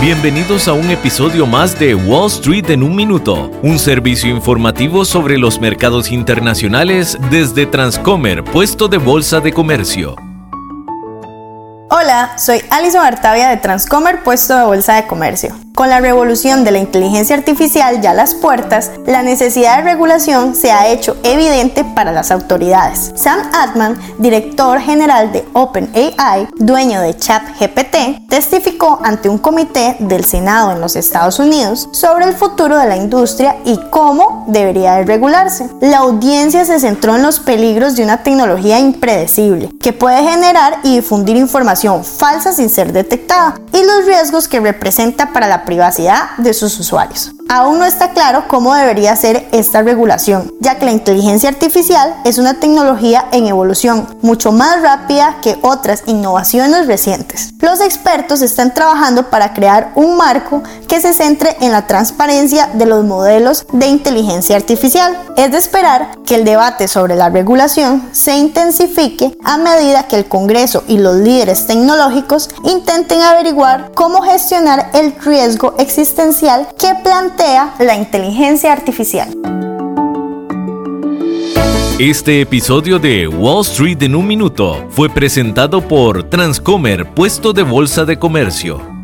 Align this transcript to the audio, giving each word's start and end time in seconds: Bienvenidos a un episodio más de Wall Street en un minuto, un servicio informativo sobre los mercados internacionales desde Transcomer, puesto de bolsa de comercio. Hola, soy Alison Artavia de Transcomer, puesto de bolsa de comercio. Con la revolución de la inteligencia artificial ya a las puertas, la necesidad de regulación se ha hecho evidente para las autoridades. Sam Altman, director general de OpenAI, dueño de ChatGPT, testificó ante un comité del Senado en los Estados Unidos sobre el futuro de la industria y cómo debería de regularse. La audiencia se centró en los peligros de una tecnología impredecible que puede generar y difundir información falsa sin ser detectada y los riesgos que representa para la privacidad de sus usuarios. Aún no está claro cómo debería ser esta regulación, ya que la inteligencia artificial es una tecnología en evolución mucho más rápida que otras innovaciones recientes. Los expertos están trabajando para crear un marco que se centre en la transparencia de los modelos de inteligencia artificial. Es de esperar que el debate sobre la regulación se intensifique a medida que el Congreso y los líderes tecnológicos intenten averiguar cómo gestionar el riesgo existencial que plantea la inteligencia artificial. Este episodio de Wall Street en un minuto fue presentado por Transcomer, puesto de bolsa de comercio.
Bienvenidos 0.00 0.68
a 0.68 0.74
un 0.74 0.90
episodio 0.90 1.46
más 1.46 1.78
de 1.78 1.94
Wall 1.94 2.26
Street 2.26 2.70
en 2.70 2.82
un 2.82 2.94
minuto, 2.94 3.50
un 3.62 3.78
servicio 3.78 4.28
informativo 4.28 5.04
sobre 5.04 5.38
los 5.38 5.58
mercados 5.58 6.12
internacionales 6.12 7.16
desde 7.30 7.64
Transcomer, 7.66 8.44
puesto 8.44 8.88
de 8.88 8.98
bolsa 8.98 9.40
de 9.40 9.52
comercio. 9.52 10.14
Hola, 11.88 12.36
soy 12.38 12.60
Alison 12.70 13.02
Artavia 13.02 13.48
de 13.48 13.56
Transcomer, 13.56 14.22
puesto 14.22 14.56
de 14.56 14.64
bolsa 14.64 14.96
de 14.96 15.06
comercio. 15.06 15.65
Con 15.76 15.90
la 15.90 16.00
revolución 16.00 16.64
de 16.64 16.70
la 16.70 16.78
inteligencia 16.78 17.36
artificial 17.36 18.00
ya 18.00 18.12
a 18.12 18.14
las 18.14 18.32
puertas, 18.32 18.92
la 19.04 19.22
necesidad 19.22 19.76
de 19.76 19.82
regulación 19.82 20.54
se 20.54 20.72
ha 20.72 20.88
hecho 20.88 21.18
evidente 21.22 21.84
para 21.84 22.12
las 22.12 22.30
autoridades. 22.30 23.12
Sam 23.14 23.40
Altman, 23.52 23.98
director 24.16 24.80
general 24.80 25.32
de 25.32 25.44
OpenAI, 25.52 26.48
dueño 26.56 27.02
de 27.02 27.14
ChatGPT, 27.14 28.26
testificó 28.26 29.00
ante 29.04 29.28
un 29.28 29.36
comité 29.36 29.96
del 29.98 30.24
Senado 30.24 30.72
en 30.72 30.80
los 30.80 30.96
Estados 30.96 31.38
Unidos 31.40 31.90
sobre 31.92 32.24
el 32.24 32.32
futuro 32.32 32.78
de 32.78 32.86
la 32.86 32.96
industria 32.96 33.56
y 33.66 33.78
cómo 33.90 34.46
debería 34.48 34.94
de 34.94 35.04
regularse. 35.04 35.68
La 35.82 35.98
audiencia 35.98 36.64
se 36.64 36.80
centró 36.80 37.16
en 37.16 37.22
los 37.22 37.38
peligros 37.38 37.96
de 37.96 38.02
una 38.02 38.22
tecnología 38.22 38.78
impredecible 38.78 39.68
que 39.82 39.92
puede 39.92 40.22
generar 40.22 40.78
y 40.84 40.94
difundir 40.94 41.36
información 41.36 42.02
falsa 42.02 42.54
sin 42.54 42.70
ser 42.70 42.94
detectada 42.94 43.60
y 43.74 43.84
los 43.84 44.06
riesgos 44.06 44.48
que 44.48 44.60
representa 44.60 45.34
para 45.34 45.46
la 45.46 45.65
privacidad 45.66 46.30
de 46.38 46.54
sus 46.54 46.80
usuarios. 46.80 47.35
Aún 47.48 47.78
no 47.78 47.84
está 47.84 48.10
claro 48.10 48.48
cómo 48.48 48.74
debería 48.74 49.14
ser 49.14 49.46
esta 49.52 49.80
regulación, 49.80 50.52
ya 50.58 50.78
que 50.78 50.84
la 50.84 50.90
inteligencia 50.90 51.48
artificial 51.48 52.16
es 52.24 52.38
una 52.38 52.54
tecnología 52.54 53.26
en 53.30 53.46
evolución 53.46 54.08
mucho 54.20 54.50
más 54.50 54.82
rápida 54.82 55.36
que 55.42 55.56
otras 55.62 56.02
innovaciones 56.06 56.88
recientes. 56.88 57.52
Los 57.60 57.80
expertos 57.80 58.42
están 58.42 58.74
trabajando 58.74 59.30
para 59.30 59.54
crear 59.54 59.92
un 59.94 60.16
marco 60.16 60.64
que 60.88 61.00
se 61.00 61.14
centre 61.14 61.56
en 61.60 61.70
la 61.70 61.86
transparencia 61.86 62.68
de 62.74 62.86
los 62.86 63.04
modelos 63.04 63.64
de 63.72 63.86
inteligencia 63.86 64.56
artificial. 64.56 65.16
Es 65.36 65.52
de 65.52 65.58
esperar 65.58 66.18
que 66.26 66.34
el 66.34 66.44
debate 66.44 66.88
sobre 66.88 67.14
la 67.14 67.28
regulación 67.28 68.08
se 68.10 68.36
intensifique 68.36 69.36
a 69.44 69.56
medida 69.56 70.08
que 70.08 70.16
el 70.16 70.28
Congreso 70.28 70.82
y 70.88 70.98
los 70.98 71.14
líderes 71.14 71.68
tecnológicos 71.68 72.50
intenten 72.64 73.22
averiguar 73.22 73.92
cómo 73.94 74.22
gestionar 74.22 74.90
el 74.94 75.14
riesgo 75.20 75.74
existencial 75.78 76.66
que 76.76 76.92
plantea 77.04 77.35
la 77.78 77.96
inteligencia 77.96 78.72
artificial. 78.72 79.28
Este 81.98 82.40
episodio 82.40 82.98
de 82.98 83.28
Wall 83.28 83.60
Street 83.62 84.02
en 84.02 84.14
un 84.14 84.26
minuto 84.26 84.86
fue 84.90 85.08
presentado 85.08 85.80
por 85.80 86.24
Transcomer, 86.30 87.06
puesto 87.14 87.52
de 87.52 87.62
bolsa 87.62 88.04
de 88.04 88.18
comercio. 88.18 88.95